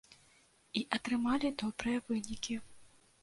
І 0.79 0.81
атрымалі 0.97 1.51
добрыя 1.63 1.99
вынікі. 2.09 2.57